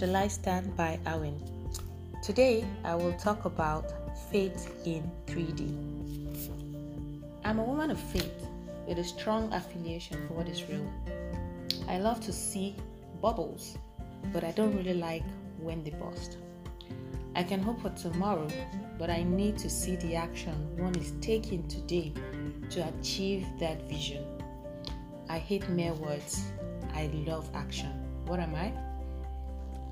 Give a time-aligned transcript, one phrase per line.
[0.00, 1.38] The Stand by Awin.
[2.22, 3.92] Today I will talk about
[4.32, 5.76] faith in 3D.
[7.44, 8.46] I'm a woman of faith
[8.88, 10.90] with a strong affiliation for what is real.
[11.86, 12.76] I love to see
[13.20, 13.76] bubbles,
[14.32, 15.24] but I don't really like
[15.58, 16.38] when they burst.
[17.36, 18.48] I can hope for tomorrow,
[18.98, 22.14] but I need to see the action one is taking today
[22.70, 24.24] to achieve that vision.
[25.28, 26.42] I hate mere words.
[26.94, 27.92] I love action.
[28.24, 28.72] What am I?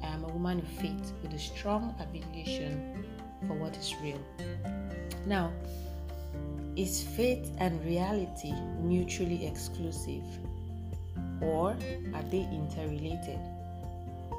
[0.09, 3.05] I am a woman of faith with a strong affiliation
[3.47, 4.21] for what is real.
[5.27, 5.53] Now,
[6.77, 10.25] is faith and reality mutually exclusive?
[11.43, 11.77] Or
[12.15, 13.39] are they interrelated?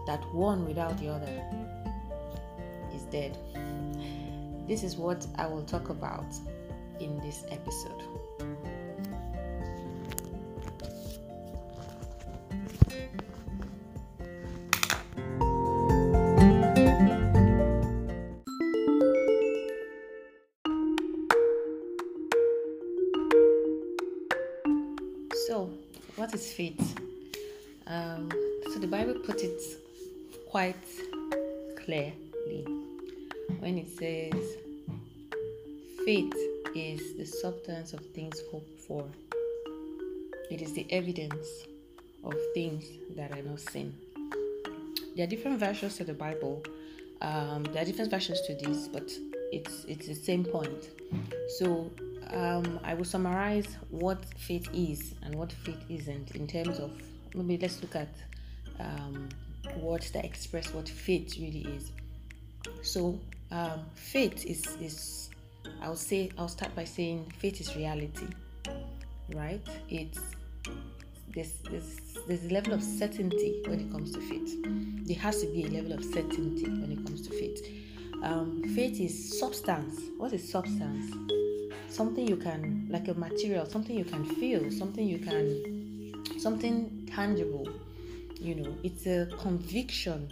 [0.08, 1.44] That one without the other
[2.96, 3.38] is dead.
[4.68, 6.34] This is what I will talk about
[7.00, 8.04] in this episode.
[25.50, 25.68] So,
[26.16, 26.96] what is faith?
[27.88, 28.30] Um,
[28.72, 29.60] so, the Bible put it
[30.48, 30.76] quite
[31.84, 32.68] clearly
[33.58, 34.58] when it says,
[36.06, 36.36] faith
[36.76, 39.04] is the substance of things hoped for,
[40.52, 41.48] it is the evidence
[42.24, 43.92] of things that are not seen.
[45.16, 46.62] There are different versions to the Bible.
[47.22, 49.12] Um, there are different versions to this, but
[49.52, 50.90] it's it's the same point.
[51.58, 51.90] So
[52.34, 56.92] um, I will summarize what faith is and what faith isn't in terms of
[57.34, 58.10] maybe let's look at
[58.80, 59.30] um,
[59.78, 61.92] words that express what faith really is.
[62.82, 63.20] So
[63.52, 65.30] um, faith is is
[65.82, 68.28] I'll say I'll start by saying faith is reality,
[69.34, 69.66] right?
[69.90, 70.20] It's
[71.34, 74.56] there's, there's, there's a level of certainty when it comes to faith.
[75.08, 77.62] There has to be a level of certainty when it comes to faith.
[78.24, 80.00] Um, faith is substance.
[80.18, 81.39] What is substance?
[82.00, 87.68] Something you can, like a material, something you can feel, something you can, something tangible.
[88.40, 90.30] You know, it's a conviction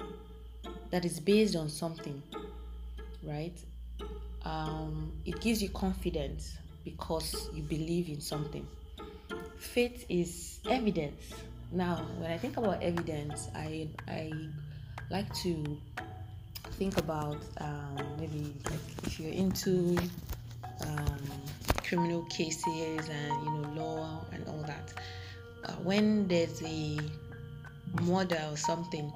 [0.91, 2.23] that is based on something,
[3.21, 3.57] right?
[4.45, 8.65] Um, it gives you confidence because you believe in something
[9.57, 11.33] faith is evidence.
[11.71, 14.31] Now, when I think about evidence, I I
[15.09, 15.77] like to
[16.79, 19.97] think about um, maybe like if you're into
[20.85, 21.19] um,
[21.87, 24.93] criminal cases and you know law and all that.
[25.65, 26.97] Uh, when there's a
[28.03, 29.11] murder or something,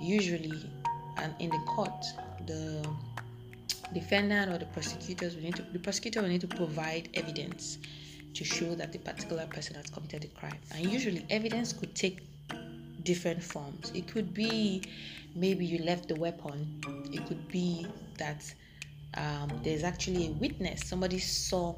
[0.00, 0.70] usually
[1.18, 2.04] and in the court,
[2.46, 2.86] the
[3.92, 7.78] defendant or the prosecutors will need to the prosecutor will need to provide evidence
[8.34, 10.58] to show that the particular person has committed a crime.
[10.74, 12.20] And usually, evidence could take
[13.02, 13.90] different forms.
[13.94, 14.82] It could be
[15.34, 16.80] maybe you left the weapon,
[17.12, 17.86] it could be
[18.18, 18.42] that
[19.14, 21.74] um, there's actually a witness, somebody saw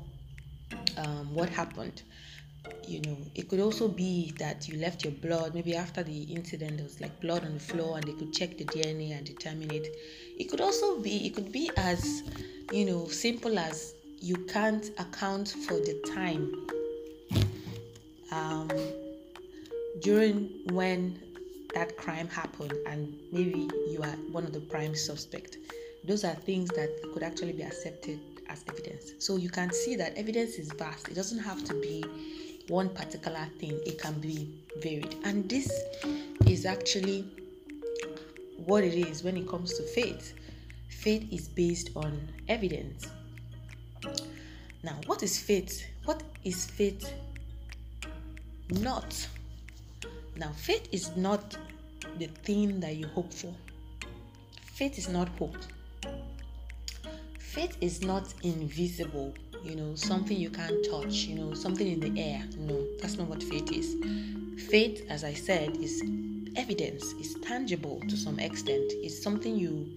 [1.01, 2.03] um, what happened.
[2.87, 5.55] You know, it could also be that you left your blood.
[5.55, 8.59] Maybe after the incident, there was like blood on the floor, and they could check
[8.59, 9.87] the DNA and determine it.
[10.39, 12.23] It could also be, it could be as,
[12.73, 16.53] you know, simple as you can't account for the time
[18.33, 18.69] um,
[20.03, 21.21] during when
[21.75, 25.57] that crime happened and maybe you are one of the prime suspect
[26.05, 28.19] those are things that could actually be accepted
[28.51, 32.05] as evidence so you can see that evidence is vast it doesn't have to be
[32.69, 35.71] one particular thing it can be varied and this
[36.47, 37.25] is actually
[38.67, 40.35] what it is when it comes to faith
[40.89, 43.07] faith is based on evidence
[44.83, 45.85] now, what is faith?
[46.05, 47.13] What is faith
[48.71, 49.29] not?
[50.37, 51.57] Now, faith is not
[52.19, 53.55] the thing that you hope for.
[54.63, 55.57] Faith is not hope.
[57.51, 59.35] Faith is not invisible,
[59.65, 62.45] you know, something you can't touch, you know, something in the air.
[62.57, 63.97] No, that's not what faith is.
[64.69, 66.01] Faith, as I said, is
[66.55, 68.93] evidence, is tangible to some extent.
[69.03, 69.91] It's something you,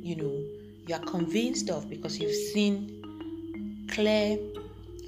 [0.00, 0.44] you know,
[0.86, 4.38] you are convinced of because you've seen clear,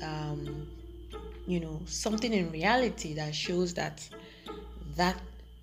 [0.03, 0.67] um,
[1.47, 4.05] you know, something in reality that shows that
[4.97, 5.21] that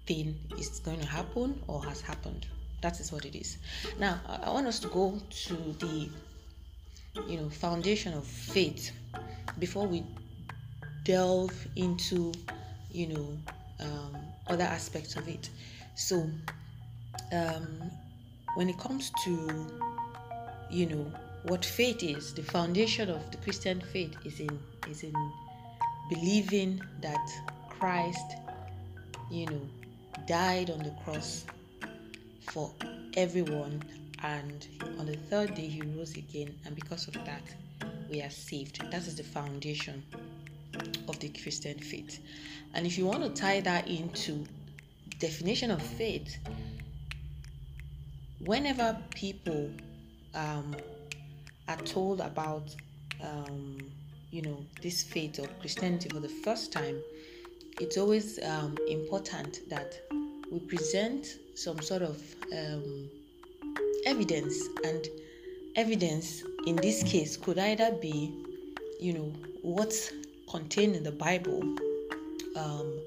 [0.07, 2.47] thing is going to happen or has happened.
[2.81, 3.57] That is what it is.
[3.99, 6.09] Now, I want us to go to the,
[7.27, 8.91] you know, foundation of faith
[9.59, 10.03] before we
[11.03, 12.31] delve into,
[12.91, 13.37] you know,
[13.79, 14.17] um,
[14.47, 15.49] other aspects of it.
[15.95, 16.29] So,
[17.31, 17.91] um,
[18.55, 19.67] when it comes to,
[20.69, 21.11] you know,
[21.43, 25.31] what faith is the foundation of the christian faith is in is in
[26.07, 27.27] believing that
[27.67, 28.35] christ
[29.31, 29.61] you know
[30.27, 31.45] died on the cross
[32.51, 32.71] for
[33.15, 33.81] everyone,
[34.23, 34.67] and
[34.99, 37.43] on the third day he rose again, and because of that,
[38.09, 38.81] we are saved.
[38.91, 40.03] That is the foundation
[41.07, 42.19] of the Christian faith.
[42.73, 44.45] And if you want to tie that into
[45.19, 46.37] definition of faith,
[48.45, 49.69] whenever people
[50.35, 50.75] um,
[51.67, 52.75] are told about
[53.23, 53.77] um,
[54.31, 57.01] you know this faith of Christianity for the first time,
[57.79, 59.99] it's always um, important that
[60.51, 62.21] we present some sort of
[62.53, 63.09] um,
[64.05, 65.07] evidence and
[65.75, 68.33] evidence in this case could either be
[68.99, 70.11] you know what's
[70.49, 71.61] contained in the bible.
[72.55, 72.99] Um,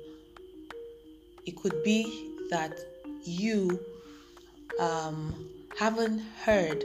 [1.46, 2.78] it could be that
[3.22, 3.78] you
[4.80, 5.34] um,
[5.78, 6.84] haven't heard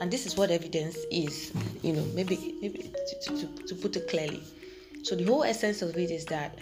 [0.00, 2.90] and this is what evidence is you know maybe maybe
[3.22, 4.42] to, to, to put it clearly.
[5.02, 6.58] So the whole essence of it is that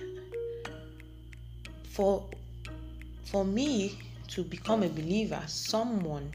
[1.91, 2.25] for
[3.25, 3.99] for me
[4.29, 6.33] to become a believer someone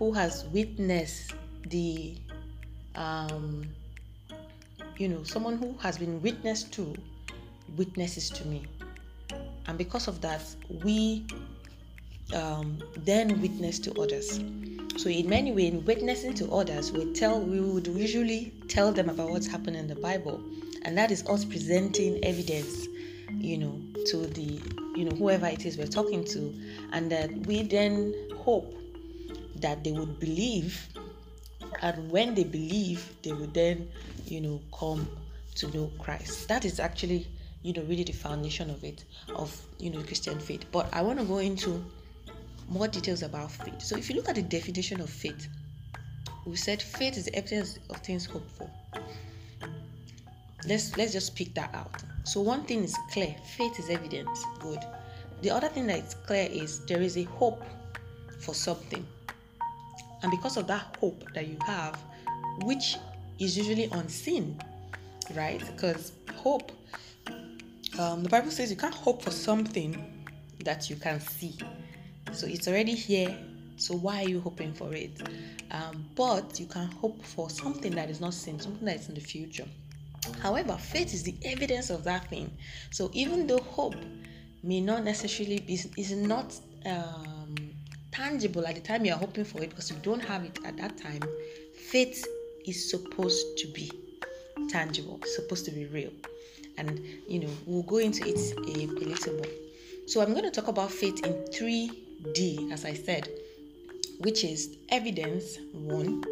[0.00, 1.34] who has witnessed
[1.66, 2.16] the
[2.94, 3.62] um,
[4.96, 6.96] you know someone who has been witnessed to
[7.76, 8.64] witnesses to me.
[9.66, 10.42] And because of that
[10.82, 11.26] we
[12.34, 14.40] um, then witness to others.
[14.96, 19.28] So in many ways witnessing to others we tell we would usually tell them about
[19.28, 20.42] what's happened in the bible.
[20.82, 22.88] And that is us presenting evidence
[23.32, 24.60] you know to the
[24.96, 26.54] you know whoever it is we're talking to.
[26.92, 28.79] And that we then hope
[29.60, 30.88] that they would believe
[31.82, 33.88] and when they believe they would then
[34.26, 35.08] you know come
[35.54, 36.48] to know christ.
[36.48, 37.26] That is actually
[37.62, 39.04] you know really the foundation of it
[39.34, 40.64] of you know christian faith.
[40.72, 41.84] But i want to go into
[42.68, 43.82] more details about faith.
[43.82, 45.48] So if you look at the definition of faith
[46.46, 48.70] we said faith is the evidence of things hoped for.
[50.66, 52.02] Let's let's just pick that out.
[52.24, 54.80] So one thing is clear faith is evidence good.
[55.42, 57.62] The other thing that is clear is there is a hope
[58.40, 59.06] for something
[60.22, 61.98] and because of that hope that you have,
[62.62, 62.96] which
[63.38, 64.60] is usually unseen,
[65.34, 65.60] right?
[65.60, 66.72] Because hope,
[67.98, 70.26] um, the Bible says you can't hope for something
[70.64, 71.58] that you can see.
[72.32, 73.36] So it's already here.
[73.76, 75.22] So why are you hoping for it?
[75.70, 79.14] Um, but you can hope for something that is not seen, something that is in
[79.14, 79.66] the future.
[80.42, 82.50] However, faith is the evidence of that thing.
[82.90, 83.96] So even though hope
[84.62, 87.29] may not necessarily be is not um,
[88.12, 90.96] tangible at the time you're hoping for it because you don't have it at that
[90.96, 91.22] time,
[91.74, 92.26] faith
[92.66, 93.90] is supposed to be
[94.68, 96.10] tangible, supposed to be real.
[96.78, 99.46] And you know, we'll go into it a, a little more.
[100.06, 103.28] So I'm going to talk about faith in 3D, as I said,
[104.18, 106.24] which is evidence, one,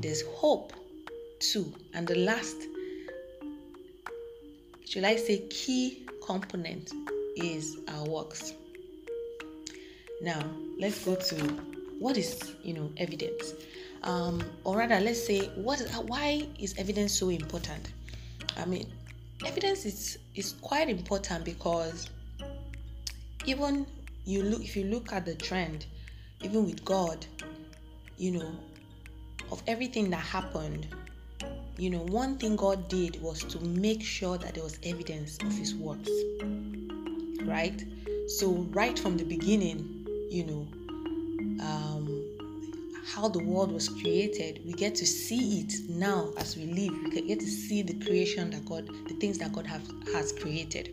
[0.00, 0.72] there's hope,
[1.40, 2.56] two, and the last,
[4.86, 6.92] should I say, key component
[7.36, 8.54] is our works.
[10.20, 10.42] Now,
[10.78, 11.36] let's go to
[11.98, 13.54] what is, you know, evidence.
[14.02, 15.80] Um, or rather, let's say, what?
[16.06, 17.92] Why is evidence so important?
[18.56, 18.86] I mean,
[19.44, 22.10] evidence is is quite important because
[23.46, 23.86] even
[24.24, 25.86] you look if you look at the trend,
[26.42, 27.24] even with God,
[28.18, 28.52] you know,
[29.50, 30.86] of everything that happened,
[31.78, 35.56] you know, one thing God did was to make sure that there was evidence of
[35.56, 36.10] His works,
[37.44, 37.82] right?
[38.28, 40.03] So right from the beginning,
[40.34, 42.24] you know, um,
[43.06, 46.92] how the world was created, we get to see it now as we live.
[47.04, 50.90] We get to see the creation that God, the things that God have, has created.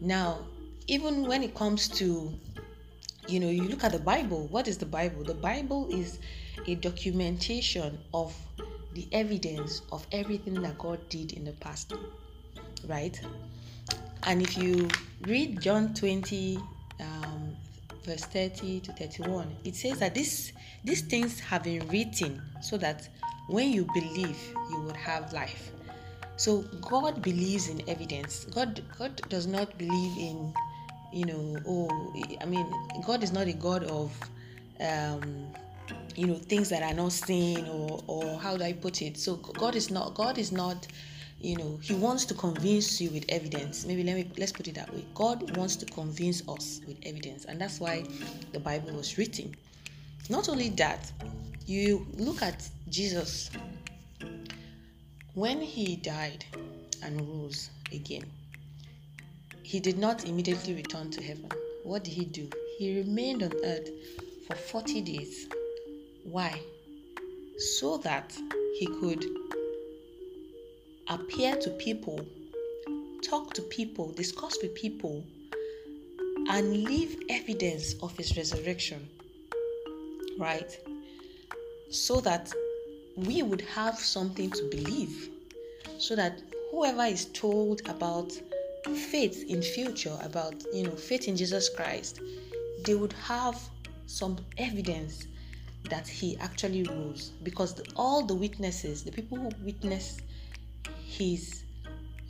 [0.00, 0.40] Now,
[0.86, 2.30] even when it comes to,
[3.26, 5.24] you know, you look at the Bible, what is the Bible?
[5.24, 6.18] The Bible is
[6.66, 8.36] a documentation of
[8.92, 11.94] the evidence of everything that God did in the past,
[12.86, 13.18] right?
[14.24, 14.90] And if you
[15.22, 16.71] read John 20, um,
[18.04, 20.52] verse 30 to 31 it says that this
[20.84, 23.08] these things have been written so that
[23.48, 24.36] when you believe
[24.70, 25.70] you would have life.
[26.36, 28.46] So god believes in evidence.
[28.46, 30.54] God god does not believe in
[31.12, 32.66] you know oh i mean
[33.06, 34.18] god is not a god of
[34.80, 35.46] um
[36.16, 39.16] you know things that are not seen or or how do i put it?
[39.18, 40.86] So god is not god is not
[41.42, 43.84] you know he wants to convince you with evidence.
[43.84, 45.04] Maybe let me let's put it that way.
[45.14, 47.44] God wants to convince us with evidence.
[47.44, 48.04] And that's why
[48.52, 49.54] the bible was written.
[50.30, 51.10] Not only that
[51.66, 53.50] you look at jesus.
[55.34, 56.44] When he died
[57.02, 58.30] and rose again
[59.72, 61.50] he did not immediately return to heaven.
[61.84, 62.46] What did he do?
[62.76, 63.88] He remained on earth
[64.46, 65.48] for 40 days.
[66.24, 66.60] Why?
[67.76, 68.36] So that
[68.78, 69.24] he could
[71.12, 72.24] appear to people,
[73.22, 75.22] talk to people, discuss with people
[76.48, 79.06] and leave evidence of his resurrection,
[80.38, 80.78] right?
[81.90, 82.52] So that
[83.16, 85.28] we would have something to believe,
[85.98, 88.32] so that whoever is told about
[89.10, 92.20] faith in future, about you know faith in Jesus Christ,
[92.84, 93.60] they would have
[94.06, 95.26] some evidence
[95.90, 100.22] that he actually rose because the, all the witnesses, the people who witnessed
[101.18, 101.64] his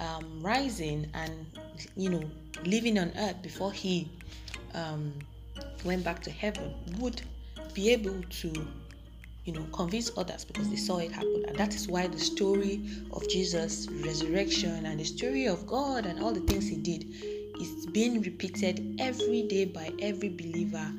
[0.00, 1.46] um, rising and
[1.96, 2.22] you know
[2.64, 4.08] living on earth before he
[4.74, 5.12] um,
[5.84, 7.22] went back to heaven would
[7.74, 8.52] be able to
[9.44, 11.44] you know convince others because they saw it happen.
[11.48, 12.80] And that is why the story
[13.12, 17.06] of jesus resurrection and the story of god and all the things he did
[17.60, 20.92] is being repeated every day by every believer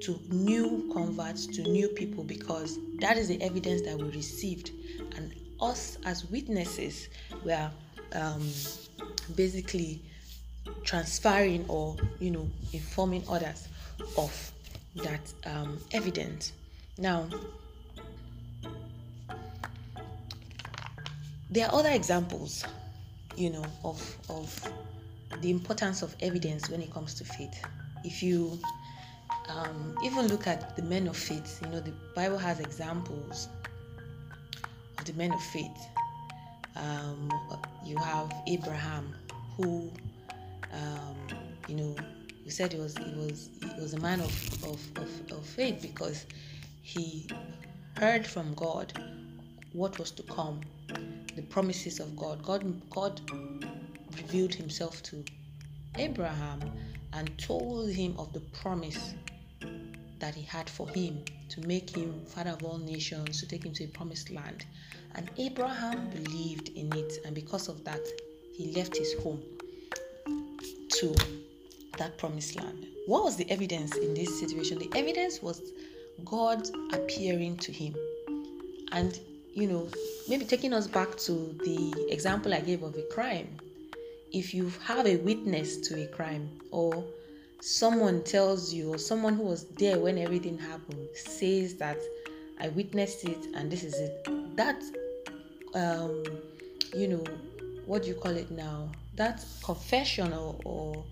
[0.00, 4.70] to new converts to new people because that is the evidence that we received.
[5.16, 7.08] And us as witnesses
[7.44, 7.70] we are
[8.12, 8.48] um,
[9.34, 10.00] basically
[10.84, 13.68] transferring or you know informing others
[14.16, 14.52] of
[14.96, 16.52] that um, evidence.
[16.98, 17.28] Now
[21.50, 22.64] there are other examples
[23.36, 24.72] you know of of
[25.40, 27.62] the importance of evidence when it comes to faith.
[28.04, 28.58] If you
[29.48, 33.48] um, even look at the men of faith you know the bible has examples
[35.04, 35.88] the men of faith
[36.76, 37.28] um,
[37.84, 39.14] you have Abraham,
[39.56, 39.90] who,
[40.72, 41.16] um,
[41.68, 41.96] you know,
[42.44, 45.80] you said he was he was he was a man of, of, of, of faith
[45.80, 46.26] because
[46.82, 47.28] he
[47.96, 48.92] heard from God
[49.72, 50.60] what was to come,
[51.34, 52.42] the promises of God.
[52.42, 53.20] God God
[54.16, 55.24] revealed himself to
[55.96, 56.60] Abraham
[57.14, 59.14] and told him of the promise
[60.18, 63.72] that he had for him to make him father of all nations, to take him
[63.74, 64.64] to a promised land.
[65.14, 68.00] And Abraham believed in it, and because of that,
[68.54, 69.42] he left his home
[70.90, 71.14] to
[71.98, 72.86] that promised land.
[73.06, 74.78] What was the evidence in this situation?
[74.78, 75.60] The evidence was
[76.24, 77.94] God appearing to him.
[78.92, 79.18] And,
[79.52, 79.88] you know,
[80.28, 81.32] maybe taking us back to
[81.64, 83.48] the example I gave of a crime.
[84.32, 87.04] If you have a witness to a crime or
[87.60, 91.98] someone tells you, or someone who was there when everything happened says that
[92.58, 94.82] I witnessed it and this is it, that
[95.74, 96.24] um,
[96.94, 97.24] you know,
[97.84, 98.90] what do you call it now?
[99.16, 101.04] That confession or, or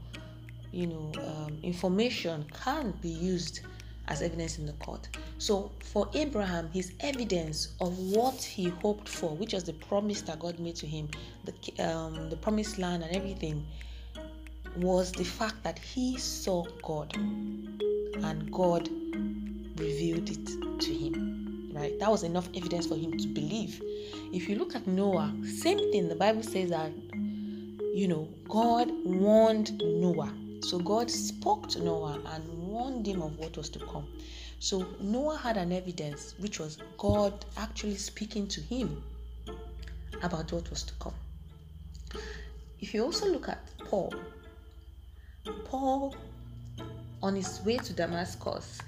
[0.72, 3.60] you know, um, information can't be used
[4.08, 5.08] as evidence in the court.
[5.38, 10.38] So for Abraham, his evidence of what he hoped for, which was the promise that
[10.38, 11.08] God made to him,
[11.44, 13.64] the um, the promised land and everything,
[14.76, 18.88] was the fact that he saw God and God
[19.76, 21.70] revealed it to him.
[21.72, 21.98] Right?
[21.98, 23.82] That was enough evidence for him to believe.
[24.32, 26.08] If you look at Noah, same thing.
[26.08, 26.92] The Bible says that,
[27.94, 30.32] you know, God warned Noah.
[30.60, 34.06] So God spoke to Noah and warned him of what was to come.
[34.60, 39.02] So Noah had an evidence, which was God actually speaking to him
[40.22, 41.14] about what was to come.
[42.80, 44.12] If you also look at Paul,
[45.64, 46.14] Paul,
[47.22, 48.80] on his way to Damascus,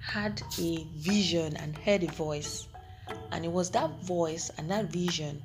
[0.00, 2.68] had a vision and heard a voice
[3.32, 5.42] and it was that voice and that vision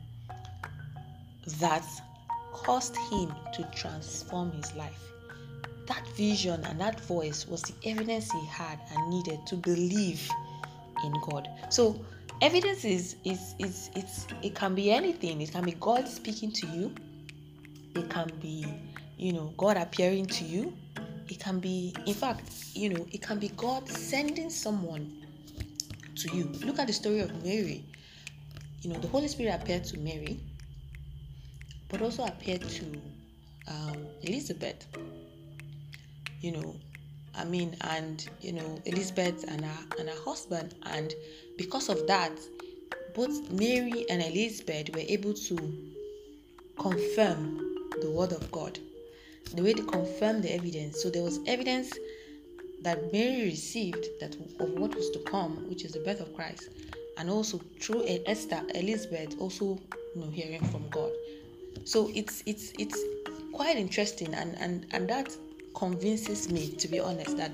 [1.60, 1.84] that
[2.54, 5.02] caused him to transform his life.
[5.88, 10.30] That vision and that voice was the evidence he had and needed to believe
[11.04, 11.50] in God.
[11.70, 12.00] So
[12.42, 15.42] evidence is is is it's it can be anything.
[15.42, 16.94] It can be God speaking to you.
[17.96, 18.66] It can be,
[19.20, 20.74] you know, God appearing to you.
[21.28, 22.42] It can be, in fact,
[22.74, 25.26] you know, it can be God sending someone
[26.16, 26.46] to you.
[26.64, 27.84] Look at the story of Mary.
[28.82, 30.40] You know, the Holy Spirit appeared to Mary,
[31.90, 32.86] but also appeared to
[33.68, 34.88] um, Elizabeth.
[36.40, 36.76] You know,
[37.36, 41.14] I mean, and you know, Elizabeth and her and her husband, and
[41.58, 42.32] because of that,
[43.14, 45.58] both Mary and Elizabeth were able to
[46.80, 47.60] confirm
[48.02, 48.80] the word of God.
[49.54, 51.02] The way they confirmed the evidence.
[51.02, 51.98] So there was evidence
[52.82, 56.70] that Mary received that of what was to come, which is the birth of Christ,
[57.18, 59.80] and also through Esther, Elizabeth also
[60.16, 61.12] you know hearing from God.
[61.84, 63.00] So it's it's it's
[63.54, 65.36] quite interesting, and and and that
[65.74, 67.52] convinces me, to be honest, that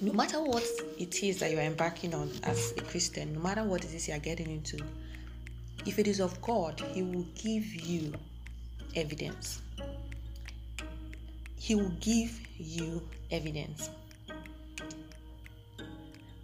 [0.00, 0.64] no matter what
[0.98, 4.08] it is that you are embarking on as a Christian, no matter what it is
[4.08, 4.78] you are getting into,
[5.86, 8.12] if it is of God, He will give you
[8.96, 9.61] evidence.
[11.62, 13.00] He will give you
[13.30, 13.88] evidence.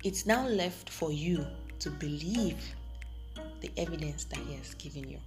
[0.05, 1.45] It's now left for you
[1.81, 2.63] to believe
[3.61, 5.19] the evidence that He has given you.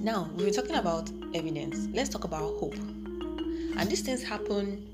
[0.00, 1.86] Now, we've been talking about evidence.
[1.92, 2.76] Let's talk about hope.
[3.76, 4.88] and these things happen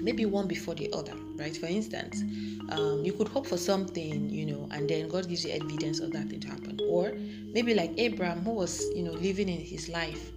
[0.00, 2.22] maybe one before the other right for instance
[2.70, 6.12] um, you could hope for something you know and then god gives you evidence of
[6.12, 7.12] that thing to happen or
[7.52, 10.32] maybe like abraham who was you know living in his life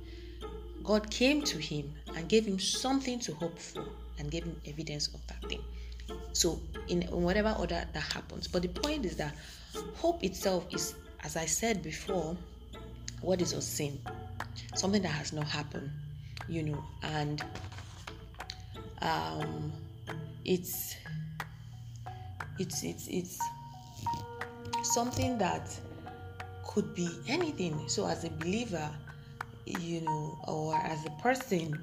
[0.90, 3.86] god came to him and gave him something to hope for
[4.18, 5.62] and gave him evidence of that thing.
[6.34, 8.48] So in whatever order that happens.
[8.48, 9.36] But the point is that
[9.96, 12.36] hope itself is as i said before
[13.22, 14.00] what is a sin
[14.74, 15.92] something that has not happened
[16.48, 17.44] you know and
[19.02, 19.72] um,
[20.46, 20.96] it's
[22.58, 23.38] it's it's it's
[24.82, 25.70] something that
[26.70, 27.88] could be anything.
[27.88, 28.90] So as a believer
[29.70, 31.78] you know or as a person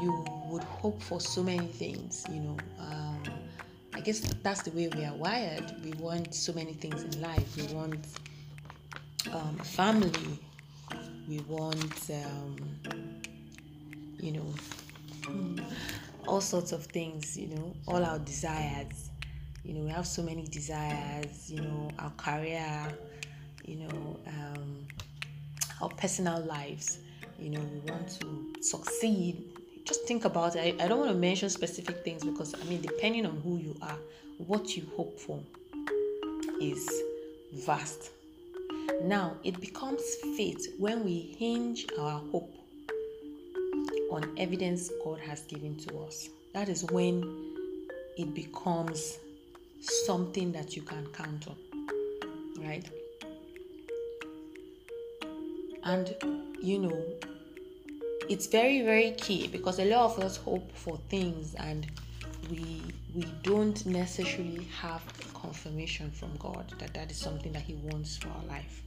[0.00, 3.22] you would hope for so many things you know um,
[3.94, 5.74] i guess that's the way we are wired.
[5.84, 7.56] We want so many things in life.
[7.56, 8.06] We want
[9.32, 10.38] um, family.
[11.28, 12.56] We want um,
[14.18, 14.54] you know
[16.26, 19.10] all sorts of things, you know, all our desires.
[19.64, 22.86] You know, we have so many desires, you know, our career,
[23.66, 24.20] you know,
[25.80, 26.98] our personal lives.
[27.38, 29.44] You know, we want to succeed.
[29.84, 30.76] Just think about it.
[30.80, 33.76] I, I don't want to mention specific things because, I mean, depending on who you
[33.80, 33.98] are,
[34.38, 35.40] what you hope for
[36.60, 36.88] is
[37.64, 38.10] vast.
[39.02, 40.02] Now, it becomes
[40.36, 42.54] faith when we hinge our hope
[44.10, 46.28] on evidence God has given to us.
[46.54, 47.54] That is when
[48.16, 49.18] it becomes
[49.80, 51.56] something that you can count on,
[52.66, 52.84] right?
[55.88, 56.14] And
[56.60, 57.02] you know,
[58.28, 61.86] it's very, very key because a lot of us hope for things and
[62.50, 62.82] we
[63.14, 65.02] we don't necessarily have
[65.32, 68.82] confirmation from God that that is something that He wants for our life.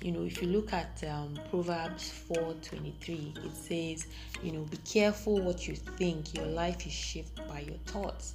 [0.00, 4.06] You know if you look at um, proverbs 4.23 it says
[4.42, 6.34] you know be careful what you think.
[6.34, 8.34] Your life is shaped by your thoughts.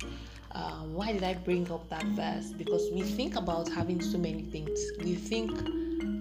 [0.53, 2.53] Um, why did i bring up that verse?
[2.53, 4.79] Because we think about having so many things.
[5.03, 5.51] We think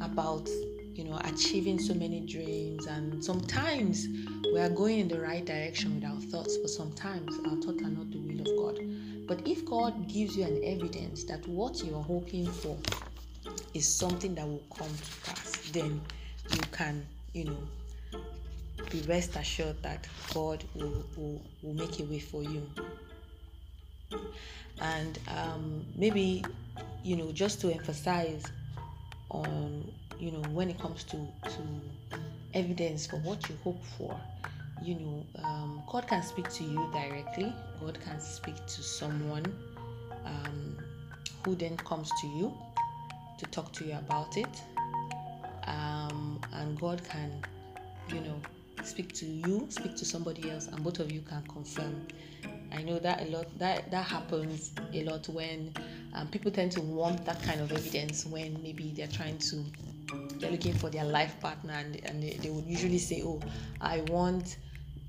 [0.03, 0.49] about
[0.97, 4.09] you know achieving so many dreams and sometimes
[4.53, 7.91] we are going in the right direction with our thoughts but sometimes our thoughts are
[7.91, 8.81] not the will of god
[9.27, 12.77] but if god gives you an evidence that what you are hoping for
[13.75, 16.01] is something that will come to pass, then
[16.51, 17.59] you can, you know,
[18.91, 22.69] be rest assured that God will, will, will make a way for you.
[24.81, 26.45] And um, maybe,
[27.03, 28.45] you know, just to emphasize
[29.31, 32.19] on, you know, when it comes to, to
[32.55, 34.19] evidence for what you hope for,
[34.83, 37.53] you know, um, God can speak to you directly.
[37.81, 39.45] God can speak to someone
[40.25, 40.77] um,
[41.45, 42.53] who then comes to you
[43.39, 44.63] to talk to you about it.
[45.67, 47.33] Um, and God can,
[48.09, 48.41] you know,
[48.85, 52.07] speak to you, speak to somebody else, and both of you can confirm.
[52.73, 55.73] I know that a lot that that happens a lot when
[56.15, 59.65] um, people tend to want that kind of evidence when maybe they're trying to
[60.39, 63.41] they're looking for their life partner and, and they, they would usually say oh
[63.81, 64.59] i want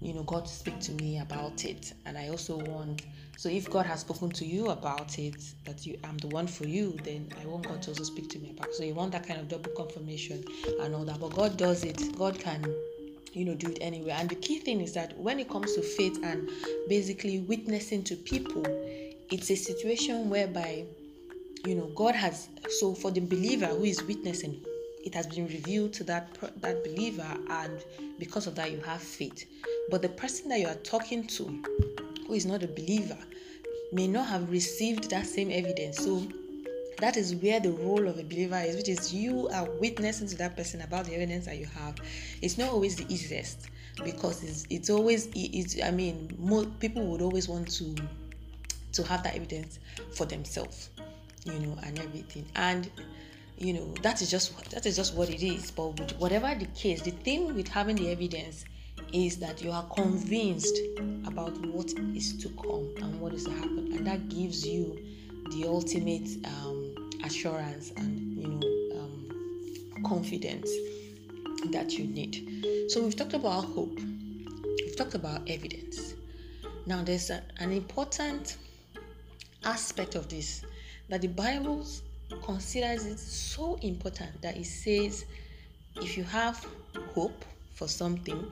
[0.01, 3.03] you know god to speak to me about it and i also want
[3.37, 6.65] so if God has spoken to you about it, that you I'm the one for
[6.65, 8.69] you, then I want God to also speak to me about.
[8.69, 8.73] It.
[8.73, 10.43] So you want that kind of double confirmation
[10.81, 11.19] and all that.
[11.19, 12.17] But God does it.
[12.17, 12.65] God can
[13.33, 15.81] you know do it anyway and the key thing is that when it comes to
[15.81, 16.49] faith and
[16.87, 18.63] basically witnessing to people
[19.29, 20.83] it's a situation whereby
[21.65, 22.47] you know god has
[22.79, 24.63] so for the believer who is witnessing
[25.07, 26.27] it has been revealed to that
[26.61, 27.83] that believer and
[28.19, 29.45] because of that you have faith
[29.89, 31.43] but the person that you are talking to
[32.27, 33.17] who is not a believer
[33.91, 35.97] may not have received that same evidence.
[35.97, 36.27] So
[36.99, 40.37] that is where the role of a believer is, which is you are witnessing to
[40.37, 41.95] that person about the evidence that you have.
[42.41, 43.69] It's not always the easiest
[44.03, 47.95] because it's, it's always it's I mean more people would always want to
[48.93, 49.79] to have that evidence
[50.15, 50.89] for themselves,
[51.45, 52.45] you know, and everything.
[52.55, 52.89] And
[53.57, 55.71] you know that is just what that is just what it is.
[55.71, 58.65] But whatever the case, the thing with having the evidence
[59.13, 60.77] is that you are convinced
[61.25, 64.99] about what is to come and what is to happen, and that gives you
[65.51, 66.93] the ultimate um,
[67.23, 70.69] assurance and you know um, confidence
[71.71, 72.89] that you need.
[72.89, 76.13] So we've talked about hope, we've talked about evidence.
[76.85, 78.57] Now there's a, an important
[79.63, 80.63] aspect of this
[81.09, 81.85] that the Bible
[82.43, 85.25] considers it so important that it says
[85.97, 86.65] if you have
[87.13, 88.51] hope for something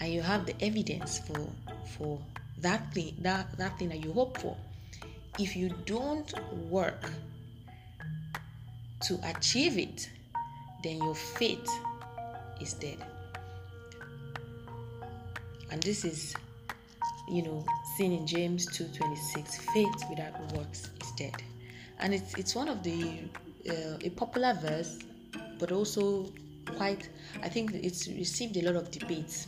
[0.00, 1.48] and you have the evidence for
[1.96, 2.18] for
[2.58, 4.56] that thing that that thing that you hope for
[5.38, 6.32] if you don't
[6.68, 7.10] work
[9.02, 10.10] to achieve it
[10.82, 11.68] then your faith
[12.60, 12.98] is dead
[15.70, 16.34] And this is,
[17.28, 17.64] you know,
[17.96, 19.58] seen in James 2:26.
[19.72, 21.42] Faith without works is dead.
[22.00, 23.20] And it's it's one of the
[23.68, 24.98] uh, a popular verse,
[25.58, 26.32] but also
[26.76, 27.08] quite.
[27.42, 29.46] I think it's received a lot of debates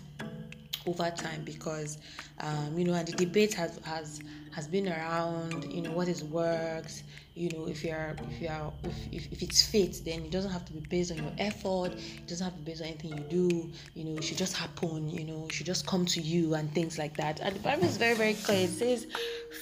[0.86, 1.98] over time because
[2.40, 4.20] um, you know and the debate has has
[4.52, 9.12] has been around you know what is works you know if you're if you're if,
[9.12, 12.26] if, if it's faith then it doesn't have to be based on your effort it
[12.26, 15.08] doesn't have to be based on anything you do you know it should just happen
[15.08, 17.84] you know it should just come to you and things like that and the bible
[17.84, 19.06] is very very clear it says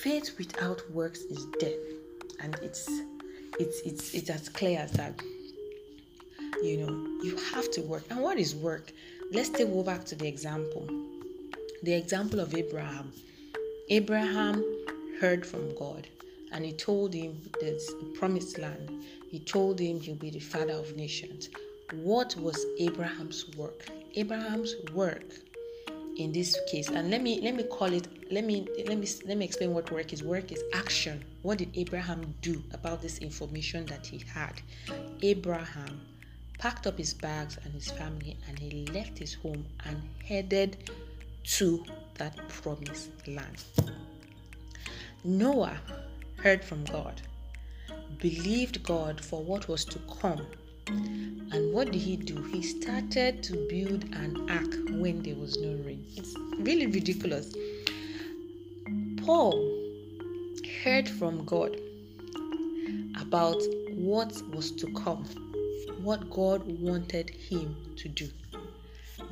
[0.03, 1.77] faith without works is dead
[2.43, 2.89] and it's
[3.59, 5.21] it's it's it's as clear as that.
[6.63, 8.05] You know you have to work.
[8.11, 8.93] And what is work?
[9.33, 10.87] Let's take go back to the example.
[11.83, 13.13] The example of abraham.
[13.89, 14.65] Abraham
[15.21, 16.07] heard from god
[16.53, 18.91] and he told him there's a promised land.
[19.31, 21.49] He told him he'll be the father of nations.
[21.93, 23.89] What was abraham's work?
[24.17, 25.25] Abraham's work
[26.21, 29.37] in this case and let me let me call it let me let me let
[29.37, 33.87] me explain what work is work is action what did abraham do about this information
[33.87, 34.55] that he had
[35.23, 36.01] abraham
[36.61, 40.91] packed up his bags and his family, and he left his home and headed
[41.43, 41.83] to
[42.19, 43.65] that promised land.
[45.25, 45.79] Noah
[46.37, 47.23] heard from God,
[48.19, 50.47] believed God for what was to come.
[50.89, 52.43] And what did he do?
[52.43, 56.05] He started to build an ark when there was no rain.
[56.17, 57.55] It's really ridiculous.
[59.25, 59.55] Paul
[60.85, 61.77] heard from God
[63.21, 63.61] about
[63.95, 65.25] what was to come
[66.03, 68.29] what God wanted him to do.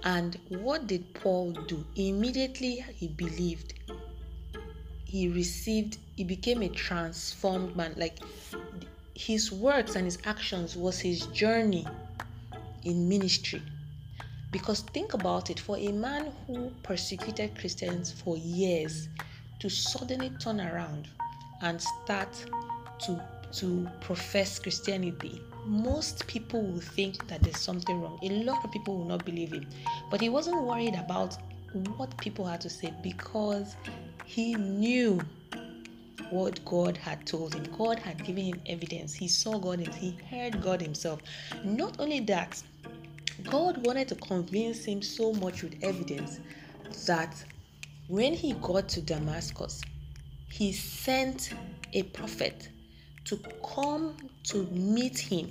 [0.05, 1.85] And what did Paul do?
[1.97, 3.75] Immediately he believed.
[5.05, 7.95] He received, he became a transformed man.
[7.97, 8.19] Like
[9.19, 11.85] his works and his actions was his journey
[12.85, 13.61] in ministry.
[14.53, 19.09] Because think about it for a man who persecuted Christians for years
[19.59, 21.09] to suddenly turn around
[21.63, 22.33] and start
[23.01, 28.19] to to profess Christianity most people will think that there's something wrong.
[28.23, 29.67] A lot of people will not believe him.
[30.11, 31.37] But he wasn't worried about
[31.97, 33.77] what people had to say because
[34.25, 35.21] he knew
[36.31, 37.65] what God had told him.
[37.77, 39.15] God had given him evidence.
[39.15, 41.21] He saw God and he heard God himself.
[41.65, 42.63] Not only that,
[43.45, 46.41] God wanted to convince him so much with evidence
[47.07, 47.35] that
[48.09, 49.83] when he got to Damascus,
[50.51, 51.53] he sent
[51.93, 52.69] a prophet
[53.25, 53.39] to
[53.75, 55.51] come to meet him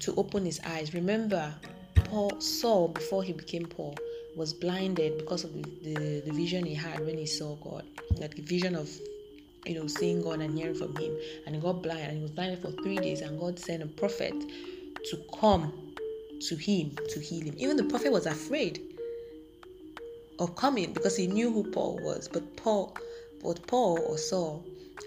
[0.00, 0.94] to open his eyes.
[0.94, 1.52] Remember,
[1.94, 3.96] Paul Saul before he became Paul
[4.36, 7.84] was blinded because of the, the, the vision he had when he saw God,
[8.20, 8.88] that vision of
[9.66, 11.16] you know seeing God and hearing from him.
[11.44, 13.86] And he got blind and he was blinded for three days and God sent a
[13.86, 14.34] prophet
[15.10, 15.72] to come
[16.48, 17.54] to him to heal him.
[17.58, 18.80] Even the prophet was afraid
[20.38, 22.28] of coming because he knew who Paul was.
[22.28, 22.96] But Paul
[23.42, 24.64] but Paul or Saul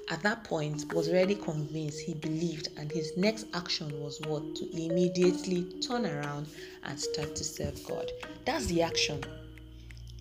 [0.09, 4.65] at that point was already convinced he believed and his next action was what to
[4.75, 6.47] immediately turn around
[6.83, 8.11] and start to serve god
[8.45, 9.23] that's the action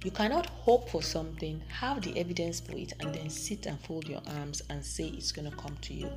[0.04, 4.06] you cannot hope for something have the evidence for it and then sit and fold
[4.08, 6.10] your arms and say it's going to come to you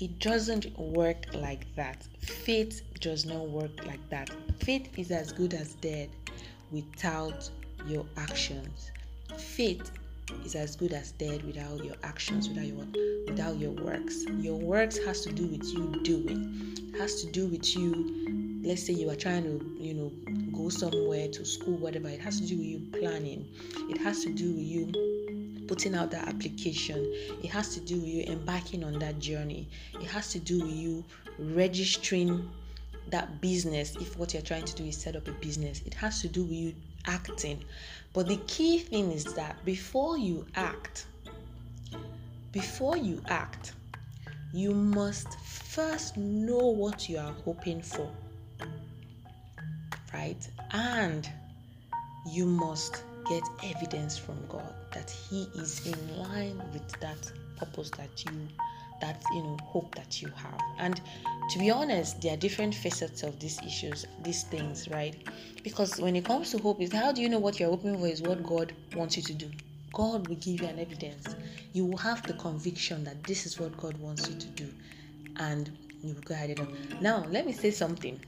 [0.00, 5.54] it doesn't work like that faith does not work like that faith is as good
[5.54, 6.10] as dead
[6.70, 7.48] without
[7.86, 8.90] your actions
[9.36, 9.90] faith
[10.44, 12.86] is as good as dead without your actions, without your
[13.26, 14.24] without your works.
[14.38, 16.94] Your works has to do with you doing.
[16.98, 18.43] Has to do with you.
[18.64, 20.10] Let's say you are trying to, you know,
[20.56, 22.08] go somewhere to school, whatever.
[22.08, 23.46] It has to do with you planning.
[23.90, 26.96] It has to do with you putting out that application.
[27.42, 29.68] It has to do with you embarking on that journey.
[30.00, 31.04] It has to do with you
[31.38, 32.50] registering
[33.10, 35.82] that business if what you're trying to do is set up a business.
[35.84, 36.74] It has to do with you
[37.06, 37.62] acting.
[38.14, 41.04] But the key thing is that before you act,
[42.50, 43.72] before you act,
[44.54, 48.10] you must first know what you are hoping for.
[50.12, 50.48] Right?
[50.72, 51.28] And
[52.26, 58.24] you must get evidence from God that He is in line with that purpose that
[58.24, 58.48] you
[59.00, 60.60] that you know hope that you have.
[60.78, 61.00] And
[61.50, 65.16] to be honest there are different facets of these issues these things right?
[65.62, 68.06] Because when it comes to hope is how do you know what you're hoping for
[68.06, 69.50] is what god wants you to do.
[69.92, 71.36] God will give you an evidence.
[71.72, 74.68] You will have the conviction that this is what god wants you to do
[75.38, 75.70] and
[76.02, 76.58] you will go ahead
[77.00, 78.20] now let me say something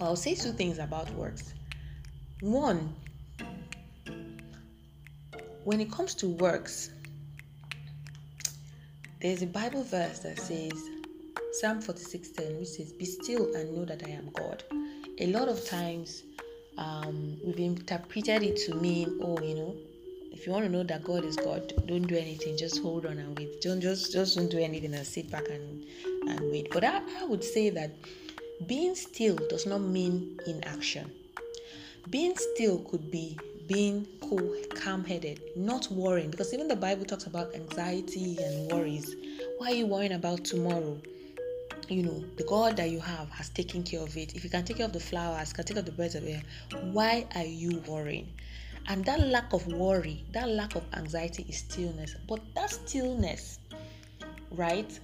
[0.00, 1.54] i'll say two things about works
[2.40, 2.94] one
[5.64, 6.90] when it comes to works
[9.20, 10.72] there's a Bible verse that says,
[11.52, 14.64] Psalm 46:10, which says, Be still and know that I am God.
[15.18, 16.22] A lot of times,
[16.78, 19.76] um, we've interpreted it to mean, oh, you know,
[20.32, 22.56] if you want to know that God is God, don't do anything.
[22.56, 23.60] Just hold on and wait.
[23.60, 25.84] Don't just just don't do anything and sit back and
[26.26, 26.70] and wait.
[26.70, 27.90] But I, I would say that
[28.66, 31.10] being still does not mean inaction.
[32.10, 36.30] Being still could be being cool, calm headed, not worrying.
[36.30, 39.14] Because even the Bible talks about anxiety and worries.
[39.58, 41.00] Why are you worrying about tomorrow?
[41.88, 44.34] You know, the God that you have has taken care of it.
[44.34, 46.26] If you can take care of the flowers, can take care of the birds of
[46.26, 46.42] air,
[46.92, 48.28] why are you worrying?
[48.88, 52.14] And that lack of worry, that lack of anxiety is stillness.
[52.28, 53.58] But that stillness,
[54.52, 54.98] right,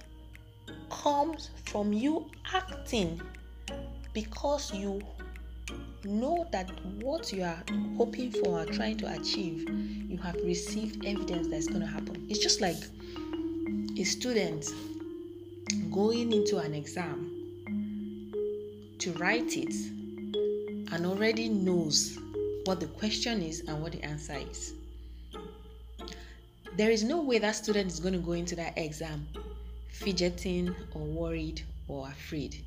[0.89, 3.21] comes from you acting
[4.17, 4.99] because you
[6.03, 6.67] know that
[7.03, 7.63] what you are
[7.97, 12.25] hoping for or trying to achieve, you have received evidence that's going to happen.
[12.27, 12.77] It's just like
[13.95, 14.65] a student
[15.91, 17.31] going into an exam
[18.97, 19.75] to write it
[20.91, 22.17] and already knows
[22.65, 24.73] what the question is and what the answer is.
[26.75, 29.27] There is no way that student is going to go into that exam
[29.91, 32.63] fidgeting or worried or afraid.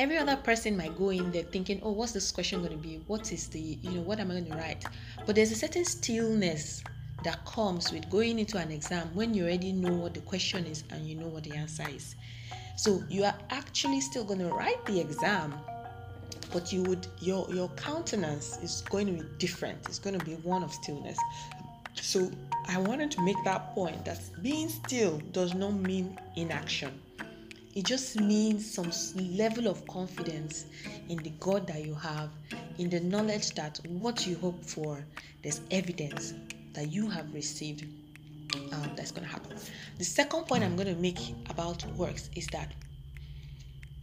[0.00, 3.02] Every other person might go in there thinking, oh, what's this question going to be?
[3.06, 4.82] What is the, you know, what am I going to write?
[5.26, 6.82] But there's a certain stillness
[7.22, 10.84] that comes with going into an exam when you already know what the question is
[10.88, 12.16] and you know what the answer is.
[12.78, 15.52] So you are actually still going to write the exam,
[16.50, 19.80] but you would your your countenance is going to be different.
[19.86, 21.18] It's going to be one of stillness.
[21.92, 22.30] So
[22.68, 26.98] I wanted to make that point that being still does not mean inaction.
[27.72, 28.90] It just means some
[29.36, 30.64] level of confidence
[31.08, 32.30] in the God that you have,
[32.78, 35.04] in the knowledge that what you hope for,
[35.42, 36.34] there's evidence
[36.72, 37.84] that you have received
[38.72, 39.56] um, that's going to happen.
[39.98, 42.72] The second point I'm going to make about works is that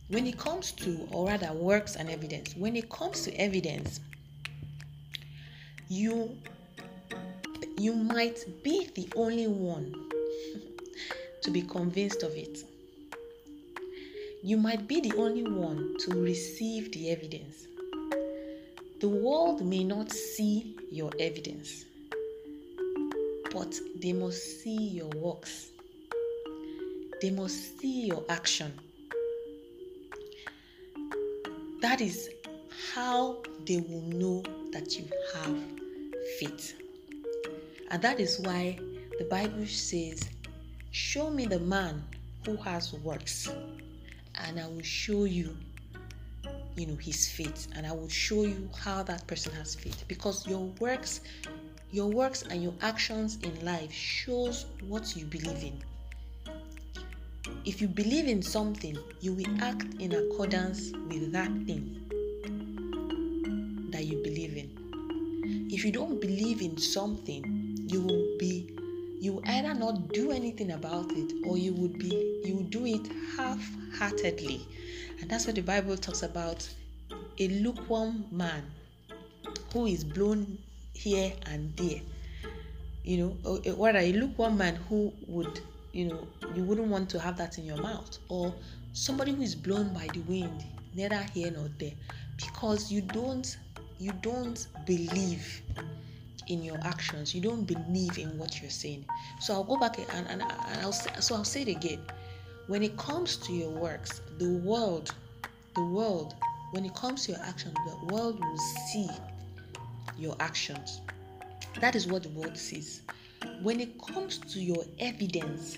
[0.08, 3.99] when it comes to, or rather, works and evidence, when it comes to evidence,
[5.89, 6.38] you
[7.77, 9.93] you might be the only one
[11.43, 12.63] to be convinced of it.
[14.43, 17.67] You might be the only one to receive the evidence.
[19.00, 21.86] The world may not see your evidence,
[23.52, 25.71] but they must see your works.
[27.21, 28.71] They must see your action.
[31.82, 32.30] That is
[32.93, 35.58] how they will know that you have
[36.39, 36.80] faith.
[37.89, 38.78] And that is why
[39.17, 40.30] the Bible says,
[40.91, 42.04] Show me the man
[42.45, 43.50] who has works,
[44.45, 45.56] and I will show you,
[46.76, 50.04] you know, his faith, and I will show you how that person has faith.
[50.08, 51.21] Because your works,
[51.91, 55.82] your works and your actions in life shows what you believe in.
[57.65, 62.04] If you believe in something, you will act in accordance with that thing
[63.91, 65.67] that you believe in.
[65.71, 68.73] If you don't believe in something, you will be
[69.19, 72.86] you will either not do anything about it or you would be you would do
[72.86, 73.08] it
[73.91, 74.67] half-heartedly
[75.21, 76.67] and that's what the bible talks about
[77.39, 78.63] a lukewarm man
[79.73, 80.58] who is blown
[80.93, 82.02] here and there
[83.04, 85.60] you know or a lukewarm man who would
[85.93, 88.54] you know you wouldn't want to have that in your mouth or
[88.93, 90.63] somebody who is blown by the wind
[90.95, 91.93] neither here nor there
[92.36, 93.58] because you don't
[94.00, 95.62] you don't believe
[96.47, 97.34] in your actions.
[97.36, 99.06] You don't believe in what you're saying.
[99.39, 102.00] So I'll go back and, and, and I'll so I'll say it again.
[102.67, 105.13] When it comes to your works, the world,
[105.73, 106.36] the world,
[106.71, 108.58] when it comes to your actions, the world will
[108.91, 109.10] see
[110.17, 110.99] your actions.
[111.80, 113.03] That is what the world sees.
[113.62, 115.77] When it comes to your evidence,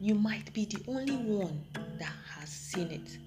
[0.00, 1.62] you might be the only one
[1.98, 3.18] that has seen it.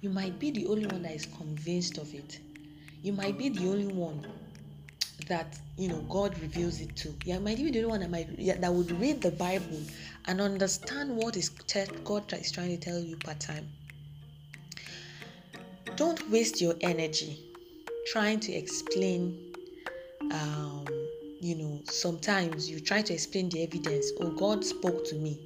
[0.00, 2.40] You might be the only one that is convinced of it.
[3.02, 4.26] You might be the only one
[5.28, 7.14] that you know God reveals it to.
[7.24, 9.80] Yeah, might be the only one that might that would read the Bible
[10.26, 11.50] and understand what is
[12.04, 13.68] God is trying to tell you part time.
[15.96, 17.38] Don't waste your energy
[18.12, 19.38] trying to explain.
[20.32, 20.86] Um,
[21.40, 24.10] you know, sometimes you try to explain the evidence.
[24.20, 25.38] Oh, God spoke to me.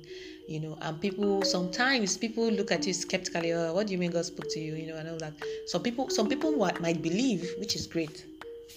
[0.49, 3.53] You know, and people sometimes people look at you skeptically.
[3.53, 4.75] Oh, what do you mean God spoke to you?
[4.75, 5.35] You know, and all that.
[5.67, 8.25] Some people, some people might believe, which is great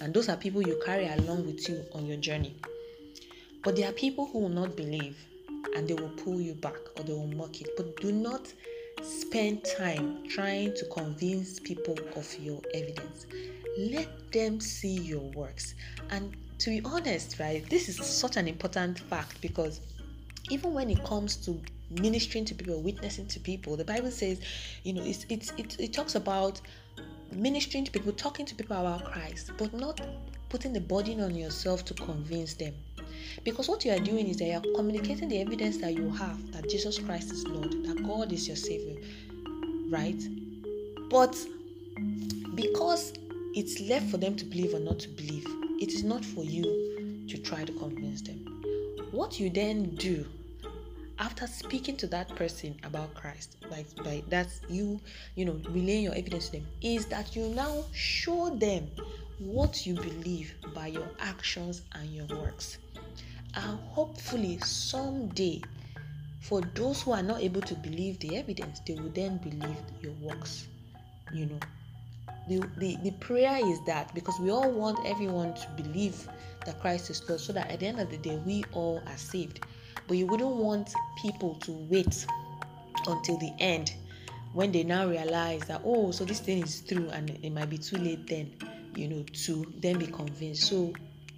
[0.02, 2.54] and those are people you carry along with you on your journey.
[3.63, 5.18] But there are people who will not believe
[5.76, 7.69] and they will pull you back or they will mock it.
[7.78, 8.52] But do not
[9.02, 13.26] spend time trying to convince people of your evidence.
[13.78, 15.76] Let them see your works.
[16.10, 19.82] And to be honest, right, this is such an important fact because
[20.49, 24.39] even when it comes to ministering to people, witnessing to people, the Bible says,
[24.84, 26.62] you know, it's, it's, it, it talks about
[27.32, 30.02] ministering to people, talking to people about Christ, but not
[30.49, 32.73] putting the burden on yourself to convince them.
[33.43, 36.52] Because what you are doing is that you are communicating the evidence that you have
[36.52, 39.02] that Jesus Christ is Lord, that God is your Savior,
[39.89, 40.21] right?
[41.10, 41.36] But
[42.56, 43.13] because
[43.56, 45.45] it's left for them to believe or not to believe,
[45.80, 48.45] it is not for you to try to convince them.
[49.12, 50.26] What you then do
[51.19, 54.99] after speaking to that person about Christ, like, like that's you,
[55.36, 58.88] you know, relaying your evidence to them, is that you now show them
[59.39, 62.78] what you believe by your actions and your works.
[63.56, 65.62] And hopefully, someday,
[66.42, 70.13] for those who are not able to believe the evidence, they will then believe your
[70.13, 70.68] works.
[71.34, 71.60] You know,
[72.48, 76.28] the, the, the prayer is that because we all want everyone to believe
[76.66, 79.18] that Christ is Lord, so that at the end of the day, we all are
[79.18, 79.62] saved.
[80.08, 82.26] But you wouldn't want people to wait
[83.08, 83.94] until the end
[84.54, 87.78] when they now realize that, oh, so this thing is true and it might be
[87.78, 88.54] too late then,
[88.96, 90.63] you know, to then be convinced.
[90.70, 90.94] So,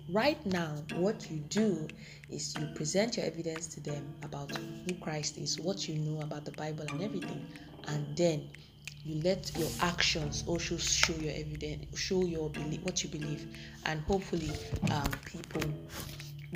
[0.10, 1.88] right now, what you do
[2.30, 6.46] is you present your evidence to them about who Christ is, what you know about
[6.46, 7.46] the Bible and everything,
[7.88, 8.48] and then
[9.04, 13.48] you let your actions also show your evidence, show your belief, what you believe,
[13.86, 14.52] and hopefully,
[14.92, 15.62] um, people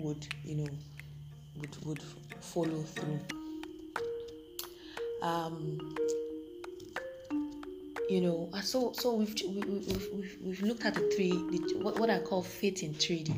[0.02, 0.70] would, you know,
[1.58, 2.02] would, would
[2.40, 3.20] follow through.
[5.22, 5.96] Um,
[8.10, 11.80] you know, uh, so so we've we, have we've, we've looked at the three, the,
[11.82, 13.34] what, what I call faith in 3D.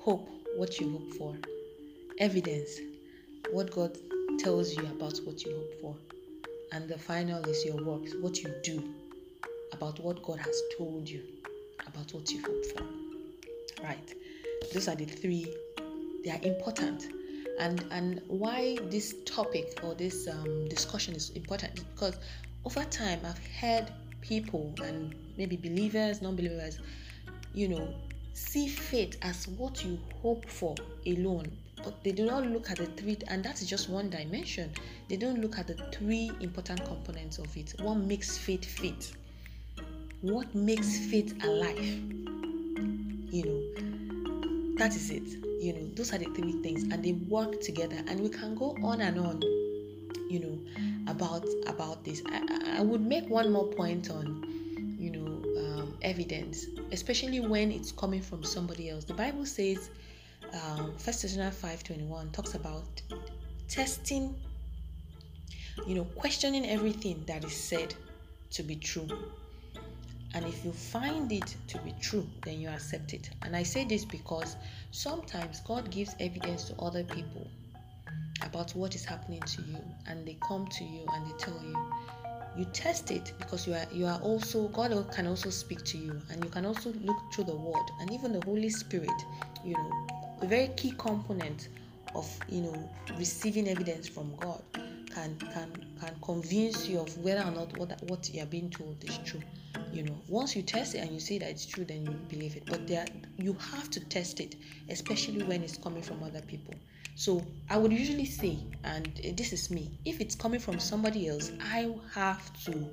[0.00, 1.36] Hope, what you hope for.
[2.18, 2.78] Evidence,
[3.50, 3.96] what God
[4.38, 5.96] tells you about what you hope for.
[6.72, 8.82] And the final is your works, what you do
[9.72, 11.22] about what God has told you
[11.86, 12.84] about what you hope for.
[13.82, 14.14] Right.
[14.72, 15.54] Those are the three
[16.24, 17.06] they are important
[17.60, 22.16] and and why this topic or this um, discussion is important because
[22.66, 26.78] over time i've heard people and maybe believers non-believers
[27.54, 27.94] you know
[28.34, 30.74] see faith as what you hope for
[31.06, 31.50] alone
[31.86, 34.72] but they do not look at the three and that is just one dimension.
[35.08, 37.74] They don't look at the three important components of it.
[37.80, 39.12] What makes faith fit?
[40.20, 41.78] What makes faith alive?
[43.30, 45.28] You know that is it.
[45.62, 48.76] You know those are the three things and they work together and we can go
[48.82, 49.40] on and on
[50.28, 52.22] you know about about this.
[52.26, 55.26] I, I would make one more point on you know
[55.60, 59.04] um, evidence especially when it's coming from somebody else.
[59.04, 59.90] The bible says
[60.52, 63.02] um, first thessalonians 5 21 talks about
[63.68, 64.34] testing
[65.86, 67.94] you know questioning everything that is said
[68.50, 69.08] to be true.
[70.34, 73.30] And if you find it to be true, then you accept it.
[73.42, 74.56] And I say this because
[74.90, 77.48] sometimes God gives evidence to other people
[78.42, 81.76] about what is happening to you, and they come to you and they tell you.
[82.56, 86.20] You test it because you are you are also God can also speak to you,
[86.30, 89.10] and you can also look through the Word and even the Holy Spirit.
[89.62, 90.06] You know,
[90.40, 91.68] a very key component
[92.14, 94.62] of you know receiving evidence from God
[95.16, 95.70] can can
[96.00, 99.40] can convince you of whether or not what what you are being told is true
[99.92, 102.56] you know once you test it and you see that it's true then you believe
[102.56, 103.06] it but there
[103.38, 104.56] you have to test it
[104.90, 106.74] especially when it's coming from other people
[107.16, 111.50] so i would usually say and this is me if it's coming from somebody else
[111.72, 112.86] i have to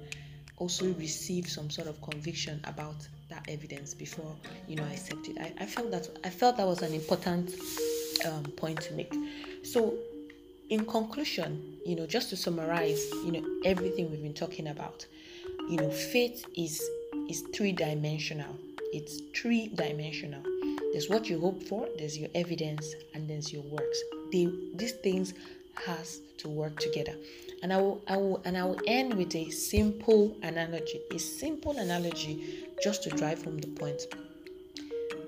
[0.57, 2.95] also receive some sort of conviction about
[3.29, 4.36] that evidence before
[4.67, 5.38] you know i accept it.
[5.39, 7.51] I, I felt that i felt that was an important
[8.25, 9.13] um, point to make.
[9.63, 9.95] So
[10.69, 15.05] in conclusion you know just to summarize you know everything we've been talking about
[15.69, 16.81] you know faith is
[17.29, 18.55] is three dimensional.
[18.91, 20.43] It's three dimensional
[20.93, 23.97] there's what you hope for there's your evidence and there's your works.
[24.32, 25.34] They these things
[25.86, 27.15] has to work together.
[27.63, 31.77] And i will i will and i will end with a simple analogy a simple
[31.79, 34.03] analogy just to drive home the point.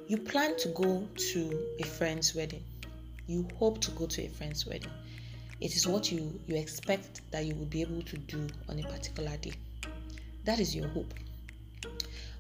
[0.08, 2.64] You plan to go to a friend's wedding.
[3.26, 4.92] You hope to go to a friend's wedding.
[5.62, 8.84] It is what you you expect that you will be able to do on a
[8.84, 9.54] particular day.
[10.44, 11.12] That is your hope.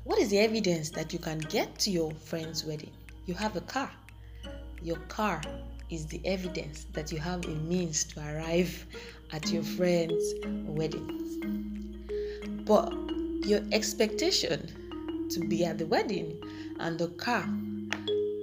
[0.03, 2.91] What is the evidence that you can get to your friend's wedding?
[3.26, 3.89] You have a car.
[4.84, 5.41] Your car
[5.89, 8.86] is the evidence that you have a means to arrive
[9.32, 12.03] at your friend's wedding.
[12.65, 12.93] But
[13.47, 16.39] your expectation to be at the wedding
[16.80, 17.47] and the car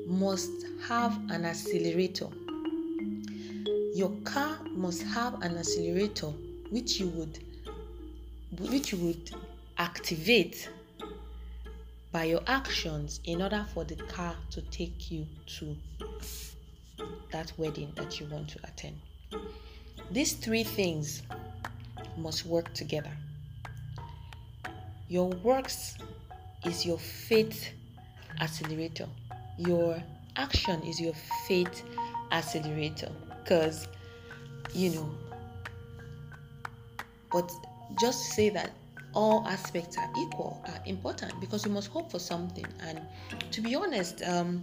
[0.07, 0.51] must
[0.89, 2.29] have an accelerator.
[3.95, 6.33] Your car must have an accelerator
[6.71, 7.39] which you would
[8.59, 9.31] which you would
[9.79, 10.69] activate
[12.13, 15.75] by your actions in order for the car to take you to
[17.31, 19.01] that wedding that you want to attend.
[20.11, 21.23] These three things
[22.19, 23.11] must work together.
[25.13, 25.99] your works
[26.65, 27.69] is your faith
[28.41, 29.07] accelerator.
[29.59, 30.03] Your
[30.37, 31.13] action is your
[31.47, 31.83] faith
[32.31, 33.11] accelerator.
[33.43, 33.89] Because,
[34.73, 35.11] you know,
[37.31, 37.53] but
[38.01, 38.71] just say that
[39.15, 42.67] all aspects are equal are important because we must hope for something.
[42.81, 43.01] And
[43.51, 44.63] to be honest um,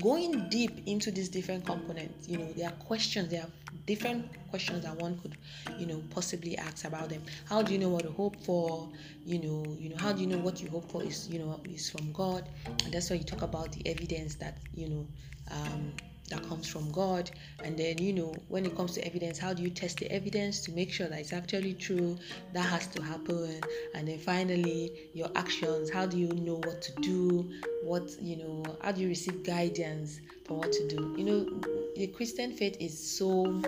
[0.00, 3.50] going deep into these different components you know there are questions there are
[3.86, 5.36] different questions that one could
[5.78, 7.22] you know possibly ask about them.
[7.48, 8.88] How do you know what to hope for?
[9.24, 11.60] You know you know how do you know what you hope for is you know
[11.64, 12.48] is from god?
[12.84, 15.06] And that's why you talk about the evidence that you know
[15.50, 15.92] um,
[16.28, 17.30] that comes from God.
[17.62, 20.60] And then, you know, when it comes to evidence, how do you test the evidence
[20.62, 22.18] to make sure that it's actually true?
[22.52, 23.60] That has to happen.
[23.94, 25.90] And then finally, your actions.
[25.90, 27.50] How do you know what to do?
[27.84, 31.14] What, you know, how do you receive guidance for what to do?
[31.18, 31.60] You know,
[31.96, 33.62] the Christian faith is so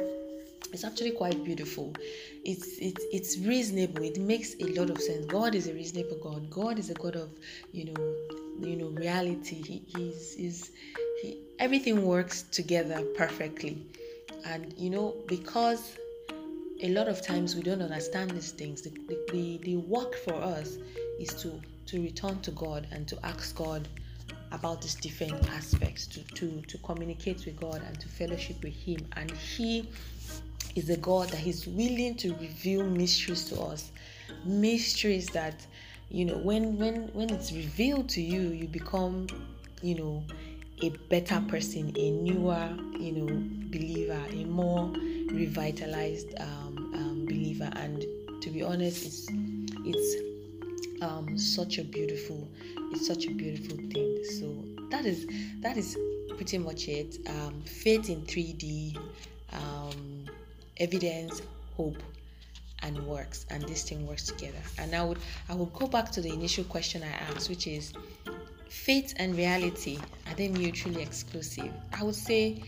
[0.73, 1.95] it's actually quite beautiful
[2.45, 6.51] it's it's it's reasonable it makes a lot of sense god is a reasonable god
[6.51, 7.31] god is a god of
[7.71, 8.15] you know
[8.61, 10.71] you know reality he, is is
[11.59, 13.79] everything works together perfectly.
[14.47, 15.97] And you know, because
[16.83, 18.91] a lot of times we don't understand these things, the,
[19.33, 20.77] the, the, work for us
[21.19, 23.89] is to, to return to God and to ask God
[24.53, 29.07] about these different aspects, to, to, to communicate with God and to fellowship with Him.
[29.17, 29.89] And He
[30.75, 33.91] is a God that is willing to reveal mysteries to us.
[34.45, 35.55] Mysteries that,
[36.11, 39.27] you know, when when when it's revealed to you, you become,
[39.83, 40.25] you know,
[40.83, 42.69] a better person, a newer,
[42.99, 43.27] you know,
[43.71, 44.93] believer, a more
[45.31, 47.71] revitalized um, um, believer.
[47.77, 48.05] And
[48.43, 49.29] to be honest, it's
[49.85, 52.49] it's um, such a beautiful,
[52.93, 54.25] it's such a beautiful thing.
[54.39, 55.27] So that is
[55.61, 55.97] that is
[56.37, 57.19] pretty much it.
[57.29, 58.99] Um, faith in 3D,
[59.53, 60.27] um,
[60.79, 61.43] evidence,
[61.77, 62.03] hope,
[62.83, 64.59] and works, and this thing works together.
[64.79, 65.19] And I would
[65.49, 67.93] I would go back to the initial question I asked, which is
[68.75, 71.73] faith and reality are they mutually exclusive?
[71.93, 72.63] I would say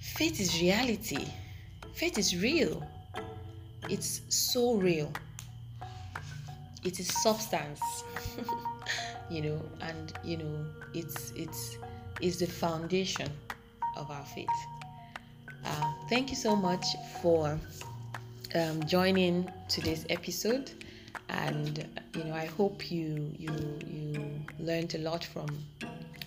[0.00, 1.28] faith is reality.
[1.94, 2.82] Faith is real.
[3.90, 5.12] It's so real.
[6.82, 7.80] It is substance.
[9.30, 11.76] you know, and you know, it's it's
[12.20, 13.28] is the foundation
[13.96, 14.58] of our faith.
[15.64, 16.84] Uh, thank you so much
[17.20, 17.60] for
[18.54, 20.70] um, joining today's episode
[21.28, 23.50] and you know i hope you you
[23.86, 25.46] you learned a lot from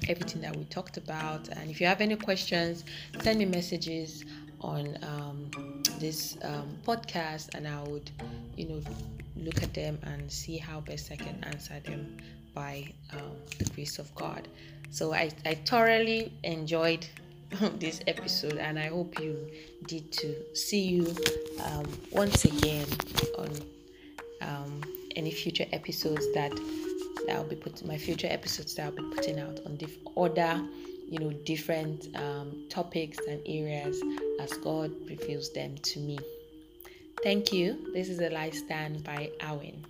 [0.07, 1.47] everything that we talked about.
[1.49, 2.83] And if you have any questions
[3.21, 4.25] send me messages
[4.61, 8.11] on um, this um, podcast and i would
[8.57, 8.81] you know
[9.37, 12.17] look at them and see how best i can answer them
[12.53, 14.47] by um, the grace of god.
[14.89, 17.05] So i, I thoroughly enjoyed
[17.79, 19.49] this episode and i hope you
[19.87, 20.35] did too.
[20.53, 21.15] See you
[21.63, 22.87] um, once again
[23.37, 23.49] on
[24.41, 24.81] um,
[25.15, 26.51] any future episodes that
[27.31, 30.61] I'll be putting my future episodes that I'll be putting out on diff- other
[31.09, 34.01] you know different um, topics and areas
[34.39, 36.19] as God reveals them to me.
[37.23, 37.91] Thank you.
[37.93, 39.83] This is a life stand by Awin.